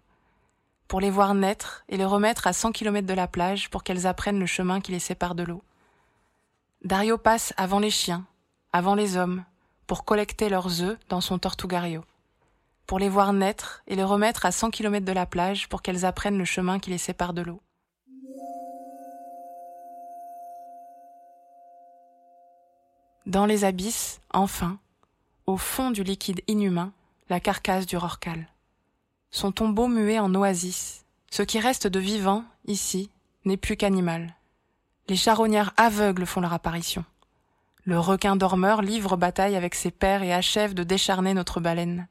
pour 0.87 1.01
les 1.01 1.11
voir 1.11 1.35
naître 1.35 1.83
et 1.87 1.97
les 1.97 2.05
remettre 2.05 2.47
à 2.47 2.53
100 2.53 2.71
km 2.71 3.05
de 3.05 3.13
la 3.13 3.27
plage 3.27 3.69
pour 3.69 3.83
qu'elles 3.83 4.07
apprennent 4.07 4.39
le 4.39 4.47
chemin 4.47 4.81
qui 4.81 4.91
les 4.91 4.99
sépare 4.99 5.35
de 5.35 5.43
l'eau. 5.43 5.61
Dario 6.83 7.19
passe 7.19 7.53
avant 7.57 7.77
les 7.77 7.91
chiens, 7.91 8.25
avant 8.73 8.95
les 8.95 9.17
hommes, 9.17 9.43
collecter 9.99 10.49
leurs 10.49 10.81
œufs 10.81 10.97
dans 11.09 11.21
son 11.21 11.37
tortugario, 11.37 12.03
pour 12.87 12.99
les 12.99 13.09
voir 13.09 13.33
naître 13.33 13.83
et 13.87 13.95
les 13.95 14.03
remettre 14.03 14.45
à 14.45 14.51
100 14.51 14.71
km 14.71 15.05
de 15.05 15.11
la 15.11 15.25
plage 15.25 15.67
pour 15.69 15.81
qu'elles 15.81 16.05
apprennent 16.05 16.37
le 16.37 16.45
chemin 16.45 16.79
qui 16.79 16.89
les 16.89 16.97
sépare 16.97 17.33
de 17.33 17.41
l'eau. 17.41 17.61
Dans 23.25 23.45
les 23.45 23.65
abysses, 23.65 24.19
enfin, 24.33 24.79
au 25.45 25.57
fond 25.57 25.91
du 25.91 26.03
liquide 26.03 26.41
inhumain, 26.47 26.91
la 27.29 27.39
carcasse 27.39 27.85
du 27.85 27.95
rorcal. 27.95 28.47
Son 29.29 29.51
tombeau 29.51 29.87
muet 29.87 30.19
en 30.19 30.33
oasis. 30.35 31.05
Ce 31.29 31.43
qui 31.43 31.59
reste 31.59 31.87
de 31.87 31.99
vivant, 31.99 32.43
ici, 32.65 33.09
n'est 33.45 33.57
plus 33.57 33.77
qu'animal. 33.77 34.35
Les 35.07 35.15
charognards 35.15 35.73
aveugles 35.77 36.25
font 36.25 36.41
leur 36.41 36.53
apparition. 36.53 37.05
Le 37.83 37.99
requin 37.99 38.35
dormeur 38.35 38.81
livre 38.81 39.17
bataille 39.17 39.55
avec 39.55 39.75
ses 39.75 39.91
pères 39.91 40.23
et 40.23 40.33
achève 40.33 40.73
de 40.73 40.83
décharner 40.83 41.33
notre 41.33 41.59
baleine. 41.59 42.07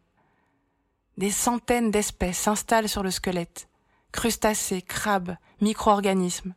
Des 1.17 1.31
centaines 1.31 1.91
d'espèces 1.91 2.39
s'installent 2.39 2.89
sur 2.89 3.03
le 3.03 3.11
squelette. 3.11 3.69
Crustacés, 4.13 4.83
crabes, 4.83 5.37
micro-organismes. 5.61 6.55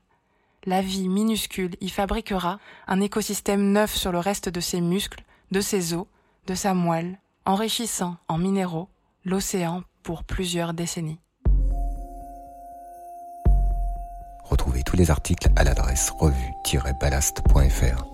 La 0.65 0.82
vie 0.82 1.10
minuscule 1.10 1.76
y 1.82 1.89
fabriquera 1.89 2.60
un 2.88 3.02
écosystème 3.02 3.71
neuf 3.71 3.93
sur 3.93 4.12
le 4.12 4.19
reste 4.19 4.49
de 4.49 4.62
ses 4.62 4.82
muscles, 4.82 5.23
de 5.52 5.62
ses 5.62 5.93
os, 5.93 6.08
de 6.47 6.56
sa 6.56 6.73
moelle, 6.73 7.19
enrichissant 7.45 8.17
en 8.28 8.38
minéraux 8.38 8.89
l'océan 9.26 9.84
pour 10.02 10.23
plusieurs 10.23 10.73
décennies. 10.73 11.19
Retrouvez 14.43 14.84
tous 14.84 14.95
les 14.95 15.12
articles 15.12 15.49
à 15.56 15.63
l'adresse 15.63 16.12
revue-ballast.fr. 16.12 18.12